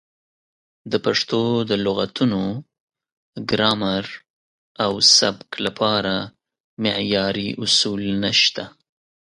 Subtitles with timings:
[0.91, 2.43] د پښتو د لغتونو،
[3.49, 4.03] ګرامر
[4.83, 6.13] او سبک لپاره
[6.83, 8.63] معیاري اصول نشته.